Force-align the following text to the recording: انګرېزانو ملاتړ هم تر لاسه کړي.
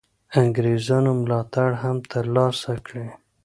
انګرېزانو 0.41 1.11
ملاتړ 1.21 1.69
هم 1.81 1.97
تر 2.11 2.25
لاسه 2.35 2.73
کړي. 2.85 3.07